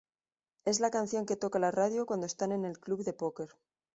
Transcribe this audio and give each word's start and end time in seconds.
Es 0.65 0.79
la 0.79 0.89
canción 0.89 1.27
que 1.27 1.35
toca 1.35 1.59
la 1.59 1.69
radio 1.69 2.07
cuando 2.07 2.25
están 2.25 2.51
en 2.53 2.65
el 2.65 2.79
club 2.79 3.03
de 3.03 3.13
póquer. 3.13 3.49